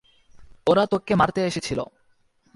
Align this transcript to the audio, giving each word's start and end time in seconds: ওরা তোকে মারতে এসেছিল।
ওরা 0.67 0.83
তোকে 0.85 1.13
মারতে 1.15 1.39
এসেছিল। 1.45 1.79